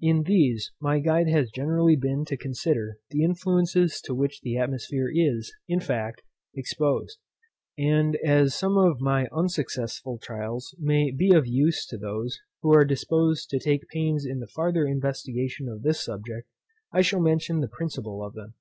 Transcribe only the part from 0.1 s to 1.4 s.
these my guide